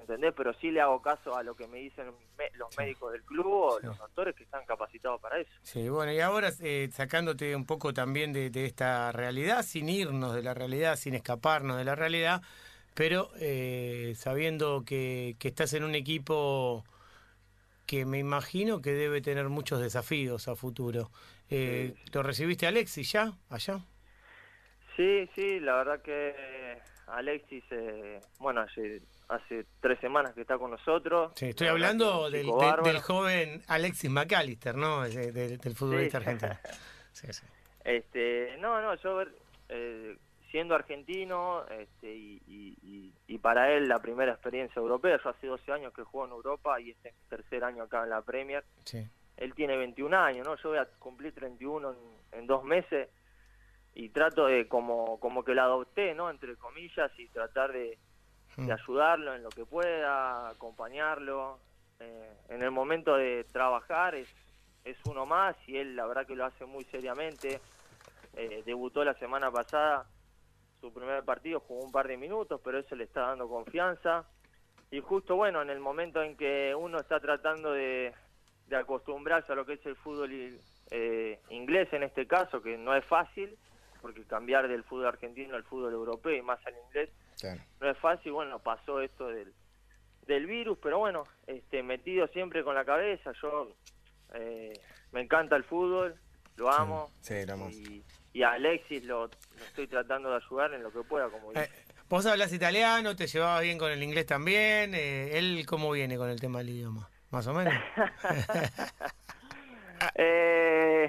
¿Entendés? 0.00 0.34
Pero 0.36 0.52
sí 0.54 0.70
le 0.70 0.80
hago 0.80 1.00
caso 1.00 1.36
a 1.36 1.42
lo 1.42 1.54
que 1.54 1.66
me 1.68 1.78
dicen 1.78 2.06
los 2.54 2.68
Sí. 2.70 2.76
médicos 2.78 3.12
del 3.12 3.22
club 3.22 3.46
o 3.46 3.80
Sí. 3.80 3.86
los 3.86 3.96
doctores 3.98 4.34
que 4.34 4.42
están 4.44 4.64
capacitados 4.66 5.20
para 5.20 5.38
eso. 5.38 5.50
Sí, 5.62 5.88
bueno, 5.88 6.12
y 6.12 6.20
ahora 6.20 6.50
eh, 6.60 6.88
sacándote 6.92 7.54
un 7.56 7.64
poco 7.64 7.94
también 7.94 8.32
de, 8.32 8.50
de 8.50 8.66
esta 8.66 9.12
realidad, 9.12 9.62
sin 9.62 9.88
irnos 9.88 10.34
de 10.34 10.42
la 10.42 10.52
realidad, 10.52 10.96
sin 10.96 11.14
escaparnos 11.14 11.76
de 11.78 11.84
la 11.84 11.94
realidad, 11.94 12.42
pero 12.94 13.30
eh, 13.40 14.12
sabiendo 14.16 14.84
que, 14.84 15.36
que 15.38 15.48
estás 15.48 15.72
en 15.74 15.84
un 15.84 15.94
equipo 15.94 16.84
que 17.86 18.04
me 18.04 18.18
imagino 18.18 18.80
que 18.80 18.92
debe 18.92 19.20
tener 19.20 19.48
muchos 19.48 19.80
desafíos 19.80 20.48
a 20.48 20.56
futuro. 20.56 21.10
Eh, 21.50 21.94
¿Lo 22.12 22.22
recibiste 22.22 22.66
Alexis 22.66 23.12
ya, 23.12 23.32
allá? 23.50 23.80
Sí, 24.96 25.28
sí, 25.34 25.60
la 25.60 25.74
verdad 25.76 26.02
que 26.02 26.78
Alexis, 27.08 27.64
eh, 27.70 28.20
bueno, 28.38 28.60
hace, 28.62 29.02
hace 29.28 29.66
tres 29.80 29.98
semanas 30.00 30.34
que 30.34 30.42
está 30.42 30.56
con 30.56 30.70
nosotros. 30.70 31.32
Sí, 31.36 31.46
estoy 31.46 31.66
hablando 31.68 32.30
del, 32.30 32.46
joven 33.00 33.62
Alexis 33.66 34.10
McAllister, 34.10 34.74
¿no? 34.76 35.02
De- 35.02 35.32
de- 35.32 35.58
del 35.58 35.74
futbolista 35.74 36.18
Sí. 36.20 36.24
argentino. 36.24 36.58
Sí, 37.12 37.32
sí. 37.32 37.44
Este, 37.84 38.56
no, 38.58 38.80
no, 38.82 38.96
yo 38.96 39.22
eh, 39.68 40.16
siendo 40.54 40.76
argentino 40.76 41.64
este, 41.68 42.14
y, 42.14 42.40
y- 42.46 42.76
y- 42.80 43.12
y 43.26 43.38
para 43.38 43.72
él 43.72 43.88
la 43.88 43.98
primera 43.98 44.30
experiencia 44.30 44.78
europea, 44.78 45.18
yo 45.20 45.30
hace 45.30 45.48
12 45.48 45.72
años 45.72 45.92
que 45.92 46.04
juego 46.04 46.26
en 46.26 46.32
Europa 46.32 46.80
y 46.80 46.90
este 46.92 47.08
es 47.08 47.14
mi 47.16 47.28
tercer 47.28 47.64
año 47.64 47.82
acá 47.82 48.04
en 48.04 48.10
la 48.10 48.22
Premier. 48.22 48.64
sí. 48.84 49.04
Él 49.36 49.52
tiene 49.52 49.76
21 49.76 50.14
años, 50.16 50.46
¿no? 50.46 50.54
Yo 50.54 50.68
voy 50.68 50.78
a 50.78 50.84
cumplir 51.00 51.34
31 51.34 51.90
en, 51.90 52.38
en 52.38 52.46
dos 52.46 52.62
meses 52.62 53.08
y 53.92 54.10
trato 54.10 54.46
de 54.46 54.68
como, 54.68 55.18
como 55.18 55.42
que 55.42 55.54
lo 55.56 55.62
adopté, 55.62 56.14
¿no? 56.14 56.30
Entre 56.30 56.54
comillas 56.54 57.10
y 57.18 57.26
tratar 57.30 57.72
de, 57.72 57.98
Mm. 58.56 58.66
de 58.68 58.72
ayudarlo 58.74 59.34
en 59.34 59.42
lo 59.42 59.48
que 59.48 59.64
pueda, 59.66 60.50
acompañarlo. 60.50 61.58
Eh, 61.98 62.32
en 62.50 62.62
el 62.62 62.70
momento 62.70 63.16
de 63.16 63.42
trabajar 63.50 64.14
es, 64.14 64.28
es 64.84 64.96
uno 65.10 65.26
más 65.26 65.56
y 65.66 65.78
él 65.78 65.96
la 65.96 66.06
verdad 66.06 66.24
que 66.28 66.36
lo 66.36 66.44
hace 66.44 66.64
muy 66.64 66.84
seriamente. 66.84 67.58
Eh, 68.34 68.62
debutó 68.64 69.02
la 69.02 69.14
semana 69.14 69.50
pasada, 69.50 70.06
su 70.84 70.92
primer 70.92 71.24
partido, 71.24 71.60
jugó 71.60 71.82
un 71.82 71.92
par 71.92 72.06
de 72.08 72.18
minutos, 72.18 72.60
pero 72.62 72.78
eso 72.78 72.94
le 72.94 73.04
está 73.04 73.22
dando 73.28 73.48
confianza. 73.48 74.26
Y 74.90 75.00
justo 75.00 75.34
bueno, 75.34 75.62
en 75.62 75.70
el 75.70 75.80
momento 75.80 76.22
en 76.22 76.36
que 76.36 76.74
uno 76.78 76.98
está 77.00 77.20
tratando 77.20 77.72
de, 77.72 78.12
de 78.66 78.76
acostumbrarse 78.76 79.50
a 79.50 79.54
lo 79.54 79.64
que 79.64 79.74
es 79.74 79.86
el 79.86 79.96
fútbol 79.96 80.30
eh, 80.90 81.40
inglés 81.48 81.88
en 81.92 82.02
este 82.02 82.26
caso, 82.26 82.60
que 82.60 82.76
no 82.76 82.94
es 82.94 83.02
fácil, 83.06 83.56
porque 84.02 84.24
cambiar 84.24 84.68
del 84.68 84.84
fútbol 84.84 85.06
argentino 85.06 85.56
al 85.56 85.64
fútbol 85.64 85.94
europeo 85.94 86.34
y 86.36 86.42
más 86.42 86.64
al 86.66 86.74
inglés 86.86 87.08
Claro. 87.40 87.62
no 87.80 87.90
es 87.90 87.98
fácil, 87.98 88.32
bueno, 88.32 88.58
pasó 88.58 89.00
esto 89.00 89.28
del, 89.28 89.54
del 90.26 90.44
virus, 90.46 90.76
pero 90.82 90.98
bueno, 90.98 91.24
este, 91.46 91.82
metido 91.82 92.26
siempre 92.28 92.62
con 92.62 92.74
la 92.74 92.84
cabeza, 92.84 93.32
yo 93.40 93.70
eh, 94.34 94.74
me 95.12 95.22
encanta 95.22 95.56
el 95.56 95.64
fútbol, 95.64 96.14
lo 96.56 96.70
amo, 96.70 97.10
Sí, 97.20 97.44
lo 97.46 97.54
amo. 97.54 97.68
y, 97.70 98.02
y 98.32 98.42
a 98.42 98.52
Alexis 98.52 99.04
lo, 99.04 99.26
lo 99.26 99.64
estoy 99.66 99.86
tratando 99.86 100.30
de 100.30 100.36
ayudar 100.36 100.72
en 100.74 100.82
lo 100.82 100.92
que 100.92 101.02
pueda, 101.02 101.28
como 101.30 101.52
Eh, 101.52 101.68
vos 102.08 102.24
hablas 102.26 102.52
italiano, 102.52 103.14
te 103.16 103.26
llevabas 103.26 103.62
bien 103.62 103.78
con 103.78 103.90
el 103.90 104.02
inglés 104.02 104.26
también. 104.26 104.94
eh, 104.94 105.36
¿Él 105.38 105.64
cómo 105.66 105.90
viene 105.92 106.16
con 106.16 106.28
el 106.30 106.40
tema 106.40 106.58
del 106.58 106.70
idioma? 106.70 107.08
¿Más 107.30 107.46
o 107.46 107.54
menos? 107.54 107.74
Eh, 110.16 111.08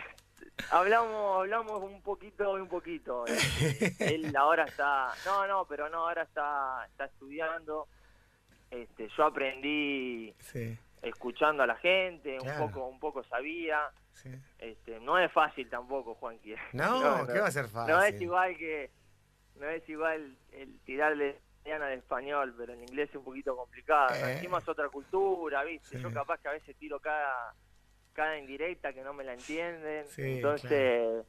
hablamos 0.71 1.39
hablamos 1.39 1.81
un 1.83 2.01
poquito 2.01 2.57
y 2.57 2.61
un 2.61 2.67
poquito. 2.69 3.25
Eh, 3.27 3.95
él 3.99 4.33
ahora 4.37 4.63
está, 4.65 5.09
no, 5.25 5.45
no, 5.47 5.65
pero 5.65 5.89
no, 5.89 6.07
ahora 6.07 6.23
está 6.23 6.85
está 6.89 7.05
estudiando. 7.05 7.87
Este, 8.71 9.09
yo 9.17 9.25
aprendí 9.25 10.33
sí, 10.39 10.77
escuchando 11.09 11.63
a 11.63 11.67
la 11.67 11.75
gente, 11.75 12.37
Claro. 12.37 12.65
un 12.65 12.71
poco 12.71 12.87
un 12.87 12.99
poco 12.99 13.23
sabía. 13.23 13.79
sí. 14.13 14.29
Este, 14.59 14.99
no 14.99 15.17
es 15.19 15.31
fácil 15.31 15.69
tampoco, 15.69 16.15
Juanqui. 16.15 16.55
No, 16.73 17.25
¿qué 17.27 17.39
va 17.39 17.47
a 17.47 17.51
ser 17.51 17.67
fácil? 17.67 17.93
No 17.93 18.01
es 18.03 18.19
igual 18.21 18.57
que 18.57 18.91
no 19.55 19.69
es 19.69 19.87
igual 19.87 20.35
el 20.51 20.79
tirarle 20.81 21.39
italiano 21.61 21.85
al 21.85 21.93
español, 21.93 22.53
pero 22.57 22.73
en 22.73 22.81
inglés 22.81 23.09
es 23.09 23.15
un 23.15 23.23
poquito 23.23 23.55
complicado. 23.55 24.09
¿no? 24.09 24.27
Eh. 24.27 24.33
Encima 24.33 24.57
es 24.59 24.67
otra 24.67 24.89
cultura, 24.89 25.63
¿viste? 25.63 25.97
Sí. 25.97 26.03
Yo 26.03 26.11
capaz 26.13 26.39
que 26.39 26.47
a 26.49 26.51
veces 26.51 26.75
tiro 26.77 26.99
cada 26.99 27.53
cada 28.13 28.37
indirecta 28.37 28.93
que 28.93 29.01
no 29.01 29.13
me 29.13 29.23
la 29.25 29.33
entienden. 29.33 30.05
Sí, 30.07 30.37
Entonces, 30.37 31.25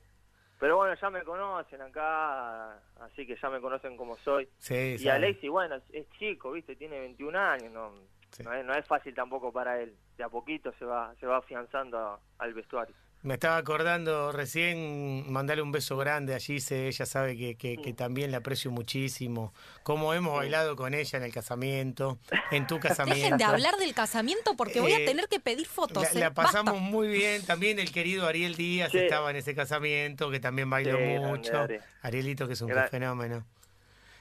pero 0.61 0.77
bueno, 0.77 0.95
ya 0.95 1.11
me 1.11 1.23
conocen 1.25 1.83
acá, 1.83 2.77
así 3.01 3.27
que 3.27 3.37
ya 3.37 3.51
me 3.51 3.61
conocen 3.61 3.97
como 3.97 4.17
soy. 4.19 4.49
Sí, 4.59 4.97
Y. 4.99 5.09
Alexi, 5.09 5.49
bueno, 5.49 5.75
es, 5.77 5.83
es 5.93 6.09
chico, 6.13 6.53
¿viste? 6.53 6.77
Tiene 6.77 7.01
21 7.01 7.39
años, 7.39 7.73
no, 7.73 7.93
Sí. 8.37 8.43
no, 8.43 8.53
es, 8.53 8.65
no 8.65 8.75
es 8.75 8.87
fácil 8.87 9.15
tampoco 9.15 9.53
para 9.53 9.81
él. 9.81 9.95
De 10.19 10.25
a 10.25 10.29
poquito 10.29 10.73
se 10.79 10.85
va 10.85 11.15
se 11.21 11.27
va 11.27 11.39
afianzando 11.39 11.99
a- 11.99 12.21
al 12.39 12.53
vestuario. 12.55 12.95
Me 13.23 13.35
estaba 13.35 13.57
acordando 13.57 14.31
recién 14.31 15.33
mandarle 15.33 15.63
un 15.63 15.73
beso 15.73 15.97
grande 15.97 16.35
a 16.35 16.39
Gise, 16.39 16.87
ella 16.87 17.07
sabe 17.07 17.37
que, 17.37 17.57
que, 17.57 17.77
que 17.79 17.93
también 17.93 18.31
la 18.31 18.37
aprecio 18.39 18.71
muchísimo. 18.71 19.53
Cómo 19.83 20.13
hemos 20.15 20.37
bailado 20.37 20.77
con 20.77 20.95
ella 20.95 21.19
en 21.19 21.25
el 21.25 21.33
casamiento, 21.33 22.19
en 22.53 22.67
tu 22.69 22.79
casamiento. 22.81 23.23
Dejen 23.23 23.39
de 23.39 23.45
hablar 23.45 23.77
del 23.79 23.95
casamiento 23.95 24.55
porque 24.55 24.81
voy 24.81 24.93
a 24.93 24.99
Eh, 25.01 25.07
tener 25.07 25.27
que 25.29 25.41
pedir 25.41 25.67
fotos. 25.67 26.03
La, 26.05 26.11
eh. 26.11 26.23
la 26.23 26.35
pasamos 26.35 26.75
Basta. 26.75 26.89
muy 26.91 27.09
bien. 27.09 27.45
También 27.45 27.79
el 27.81 27.91
querido 27.91 28.29
Ariel 28.29 28.55
Díaz 28.55 28.93
Sí. 28.93 28.99
estaba 28.99 29.31
en 29.31 29.37
ese 29.37 29.55
casamiento, 29.57 30.31
que 30.31 30.39
también 30.39 30.69
bailó 30.71 30.97
Sí, 30.97 31.03
grande 31.03 31.27
mucho. 31.27 31.59
Ari. 31.59 31.79
Arielito, 32.03 32.47
que 32.47 32.53
es 32.53 32.61
un 32.61 32.69
Gra- 32.71 32.89
fenómeno. 32.91 33.45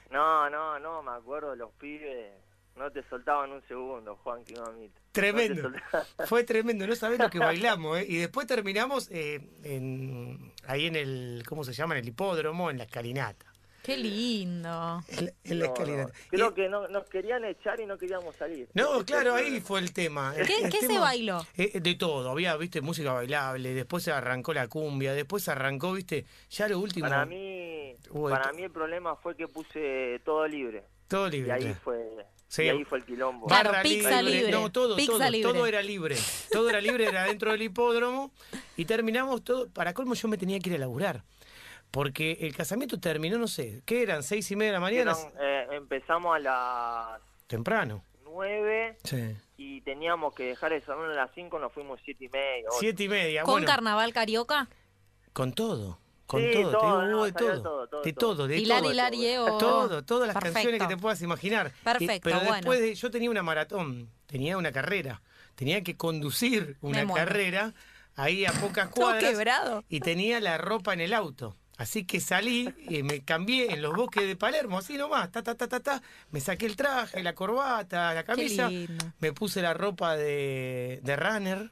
No, 0.10 0.50
no, 0.50 0.80
no, 0.80 1.04
me 1.04 1.12
acuerdo, 1.12 1.56
los 1.56 1.72
pibes 1.74 2.32
no 2.76 2.92
te 2.92 3.02
soltaban 3.10 3.52
un 3.52 3.62
segundo, 3.68 4.16
Juan 4.18 4.42
mamita. 4.66 5.00
Tremendo. 5.12 5.70
No. 5.70 6.26
Fue 6.28 6.44
tremendo, 6.44 6.86
no 6.86 6.96
sabés 6.96 7.20
lo 7.20 7.30
que 7.30 7.40
bailamos, 7.40 8.00
¿eh? 8.00 8.06
Y 8.08 8.18
después 8.18 8.48
terminamos 8.48 9.10
eh, 9.12 9.40
en, 9.64 10.52
ahí 10.68 10.88
en 10.88 10.96
el, 10.96 11.44
¿cómo 11.48 11.64
se 11.64 11.74
llama? 11.74 11.96
En 11.96 12.02
el 12.04 12.08
hipódromo, 12.10 12.70
en 12.70 12.78
la 12.78 12.84
escalinata. 12.84 13.46
Qué 13.82 13.98
lindo. 13.98 15.04
En, 15.10 15.32
en 15.44 15.60
la 15.60 15.66
No, 15.68 15.74
no, 15.74 15.74
escalinata. 15.74 16.14
Creo 16.30 16.50
Y- 16.50 16.54
que 16.56 16.68
no, 16.70 16.88
nos 16.88 17.04
querían 17.08 17.46
echar 17.46 17.80
y 17.80 17.86
no 17.86 17.98
queríamos 18.00 18.36
salir. 18.36 18.68
No, 18.74 19.06
claro, 19.06 19.36
ahí 19.36 19.62
fue 19.62 19.80
el 19.80 19.94
tema. 19.94 20.34
¿Qué, 20.36 20.64
el 20.66 20.72
qué 20.72 20.80
se 20.82 20.98
bailó? 20.98 21.46
Eh, 21.56 21.80
de 21.80 21.94
todo, 21.96 22.30
había, 22.32 22.58
viste, 22.58 22.82
música 22.82 23.14
bailable, 23.14 23.74
después 23.76 24.04
se 24.04 24.12
arrancó 24.12 24.54
la 24.56 24.68
cumbia, 24.68 25.14
después 25.14 25.48
arrancó, 25.48 25.94
viste, 25.94 26.26
ya 26.50 26.68
lo 26.68 26.80
último. 26.80 27.08
Para 27.08 27.26
mí, 27.28 27.94
para 28.12 28.52
mí 28.54 28.64
el 28.64 28.72
problema 28.72 29.16
fue 29.18 29.36
que 29.36 29.48
puse 29.48 30.20
todo 30.26 30.48
libre. 30.48 30.84
todo 31.08 31.28
Y 31.28 31.32
libre. 31.32 31.52
ahí 31.54 31.62
claro. 31.66 31.80
fue, 31.84 32.26
Sí. 32.56 32.64
y 32.64 32.70
ahí 32.70 32.84
fue 32.86 33.00
el 33.00 33.06
quilombo. 33.06 33.48
Claro, 33.48 33.72
Barra 33.72 33.82
pizza 33.84 34.22
libre. 34.22 34.52
No, 34.52 34.72
todo, 34.72 34.96
Pizza 34.96 35.12
todo, 35.18 35.30
libre. 35.30 35.52
todo 35.54 35.66
era 35.68 35.82
libre. 35.82 36.16
Todo 36.52 36.70
era 36.70 36.80
libre, 36.80 37.06
era 37.06 37.24
dentro 37.26 37.52
del 37.52 37.62
hipódromo. 37.62 38.32
Y 38.78 38.86
terminamos 38.86 39.44
todo. 39.44 39.68
Para 39.70 39.94
colmo, 39.94 40.14
yo 40.14 40.28
me 40.28 40.38
tenía 40.38 40.60
que 40.60 40.70
ir 40.70 40.76
a 40.76 40.80
laburar. 40.80 41.24
Porque 41.92 42.38
el 42.42 42.56
casamiento 42.56 43.00
terminó, 43.00 43.38
no 43.38 43.48
sé, 43.48 43.82
¿qué 43.86 44.02
eran? 44.04 44.24
¿Seis 44.24 44.50
y 44.52 44.56
media 44.56 44.72
de 44.72 44.74
la 44.74 44.80
mañana? 44.82 45.12
Eran, 45.38 45.72
eh, 45.74 45.76
empezamos 45.78 46.36
a 46.36 46.40
las 46.40 47.22
Temprano. 47.48 48.04
9 48.24 48.98
Sí. 49.04 49.36
y 49.58 49.82
teníamos 49.82 50.34
que 50.34 50.44
dejar 50.44 50.74
el 50.74 50.84
salón 50.84 51.10
a 51.12 51.14
las 51.14 51.32
5, 51.36 51.58
nos 51.60 51.72
fuimos 51.72 52.00
7 52.04 52.26
y 52.26 52.30
media. 52.30 52.68
ocho. 52.70 52.78
Siete 52.80 53.04
y 53.04 53.10
media. 53.10 53.44
¿Con 53.44 53.54
bueno, 53.56 53.68
carnaval 53.68 54.12
carioca? 54.14 54.68
con 55.32 55.54
todo. 55.54 56.00
Con 56.26 56.42
Sí, 56.42 56.50
todo. 56.54 56.66
te 56.66 56.72
todo, 56.72 56.86
digo, 56.86 57.02
no, 57.04 57.18
hubo 57.18 57.26
de 57.26 57.32
salió 57.34 57.48
todo. 57.48 57.62
todo, 57.62 57.88
todo, 57.88 58.02
de 58.04 58.14
todo. 58.14 58.36
todo, 58.36 58.48
de 58.48 58.58
Hilar, 58.58 58.82
todo. 58.82 58.92
hilar, 58.92 59.12
Diego. 59.12 59.58
Todo, 59.58 60.04
todas 60.04 60.28
las 60.28 60.34
Perfecto. 60.34 60.54
canciones 60.56 60.82
que 60.82 60.88
te 60.88 60.98
puedas 60.98 61.22
imaginar. 61.22 61.72
Y- 61.80 61.84
Perfecto, 61.84 62.20
pero 62.24 62.38
bueno. 62.40 62.54
después 62.56 62.80
de, 62.82 62.96
yo 62.96 63.12
tenía 63.12 63.30
una 63.30 63.44
maratón, 63.44 64.10
tenía 64.26 64.58
una 64.58 64.72
carrera, 64.72 65.22
tenía 65.56 65.82
que 65.84 65.96
conducir 65.96 66.78
una 66.82 67.06
carrera 67.14 67.74
ahí 68.16 68.46
a 68.46 68.52
pocas 68.54 68.90
Todo 68.92 69.06
cuadras 69.06 69.24
quebrado. 69.32 69.84
y 69.88 70.00
tenía 70.00 70.40
la 70.40 70.58
ropa 70.58 70.94
en 70.94 71.02
el 71.02 71.14
auto. 71.14 71.56
Así 71.78 72.06
que 72.06 72.22
salí 72.22 72.74
y 72.88 73.04
me 73.04 73.26
cambié 73.26 73.74
en 73.74 73.82
los 73.82 73.94
bosques 73.94 74.26
de 74.26 74.38
Palermo, 74.38 74.78
así 74.78 74.98
nomás, 74.98 75.30
ta, 75.30 75.44
ta, 75.44 75.56
ta, 75.56 75.68
ta, 75.68 75.82
ta. 75.82 76.02
Me 76.32 76.40
saqué 76.40 76.66
el 76.68 76.78
traje, 76.78 77.22
la 77.22 77.36
corbata, 77.36 78.14
la 78.14 78.24
camisa, 78.24 78.70
lindo. 78.70 79.06
me 79.20 79.34
puse 79.34 79.62
la 79.62 79.74
ropa 79.74 80.16
de, 80.16 81.02
de 81.04 81.16
runner, 81.18 81.72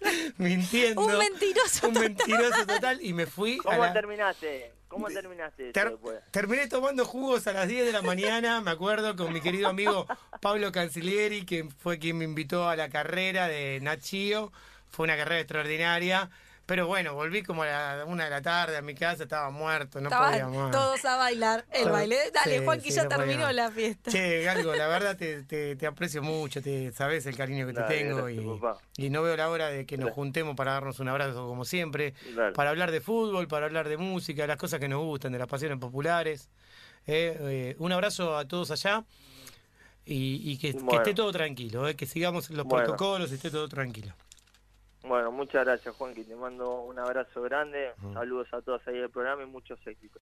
mintiendo. 0.38 1.02
Un 1.06 1.18
mentiroso 1.18 1.88
Un 1.88 1.94
total. 1.94 2.08
mentiroso 2.10 2.66
total 2.66 2.98
y 3.02 3.12
me 3.12 3.26
fui 3.26 3.58
a 3.60 3.62
¿Cómo 3.62 3.82
la- 3.84 3.92
terminaste? 3.92 4.72
¿Cómo 4.88 5.08
terminaste 5.08 5.70
eso 5.70 5.98
terminé 6.30 6.68
tomando 6.68 7.04
jugos 7.04 7.46
a 7.48 7.52
las 7.52 7.66
10 7.68 7.86
de 7.86 7.92
la 7.92 8.02
mañana, 8.02 8.60
me 8.60 8.70
acuerdo, 8.70 9.16
con 9.16 9.32
mi 9.32 9.40
querido 9.40 9.68
amigo 9.68 10.06
Pablo 10.40 10.70
Cancilieri, 10.70 11.44
que 11.44 11.68
fue 11.80 11.98
quien 11.98 12.18
me 12.18 12.24
invitó 12.24 12.68
a 12.68 12.76
la 12.76 12.88
carrera 12.88 13.48
de 13.48 13.80
Nachio. 13.82 14.52
Fue 14.88 15.04
una 15.04 15.16
carrera 15.16 15.40
extraordinaria. 15.40 16.30
Pero 16.66 16.88
bueno, 16.88 17.14
volví 17.14 17.44
como 17.44 17.62
a 17.62 17.66
la 17.66 18.04
una 18.06 18.24
de 18.24 18.30
la 18.30 18.42
tarde 18.42 18.76
a 18.76 18.82
mi 18.82 18.94
casa, 18.96 19.22
estaba 19.22 19.50
muerto, 19.50 20.00
no 20.00 20.10
podía 20.10 20.32
Estaban 20.34 20.56
más. 20.56 20.70
todos 20.72 21.04
a 21.04 21.16
bailar 21.16 21.64
el 21.70 21.88
baile. 21.90 22.18
Dale, 22.34 22.58
sí, 22.58 22.64
Juanqui, 22.64 22.88
sí, 22.90 22.96
ya 22.96 23.04
no 23.04 23.08
podía 23.10 23.24
terminó 23.24 23.52
la 23.52 23.70
fiesta. 23.70 24.10
Che, 24.10 24.42
Galgo, 24.42 24.74
la 24.74 24.88
verdad 24.88 25.16
te, 25.18 25.44
te, 25.44 25.76
te 25.76 25.86
aprecio 25.86 26.22
mucho, 26.22 26.60
te 26.60 26.90
sabes 26.92 27.24
el 27.26 27.36
cariño 27.36 27.68
que 27.68 27.72
te 27.72 27.82
tengo 27.84 28.24
gracias, 28.24 28.82
y, 28.98 29.06
y 29.06 29.10
no 29.10 29.22
veo 29.22 29.36
la 29.36 29.48
hora 29.48 29.68
de 29.68 29.86
que 29.86 29.96
nos 29.96 30.10
juntemos 30.10 30.56
para 30.56 30.72
darnos 30.72 30.98
un 30.98 31.08
abrazo 31.08 31.46
como 31.46 31.64
siempre, 31.64 32.14
Dale. 32.34 32.50
para 32.52 32.70
hablar 32.70 32.90
de 32.90 33.00
fútbol, 33.00 33.46
para 33.46 33.66
hablar 33.66 33.88
de 33.88 33.96
música, 33.96 34.44
las 34.48 34.56
cosas 34.56 34.80
que 34.80 34.88
nos 34.88 34.98
gustan, 35.04 35.30
de 35.30 35.38
las 35.38 35.46
pasiones 35.48 35.78
populares. 35.78 36.48
Eh, 37.06 37.36
eh, 37.40 37.76
un 37.78 37.92
abrazo 37.92 38.36
a 38.36 38.48
todos 38.48 38.72
allá 38.72 39.04
y, 40.04 40.40
y 40.50 40.58
que, 40.58 40.70
esté 40.70 41.14
todo 41.14 41.30
tranquilo, 41.30 41.86
eh, 41.86 41.94
que 41.94 42.06
sigamos 42.06 42.50
los 42.50 42.66
Bueno. 42.66 42.86
protocolos 42.86 43.30
y 43.30 43.34
esté 43.36 43.52
todo 43.52 43.68
tranquilo. 43.68 44.12
Bueno, 45.08 45.30
muchas 45.30 45.64
gracias, 45.64 45.94
Juanqui. 45.94 46.24
Te 46.24 46.34
mando 46.34 46.80
un 46.80 46.98
abrazo 46.98 47.40
grande. 47.42 47.92
Saludos 48.12 48.48
a 48.52 48.60
todos 48.60 48.86
ahí 48.88 48.98
del 48.98 49.10
programa 49.10 49.44
y 49.44 49.46
muchos 49.46 49.78
éxitos. 49.86 50.20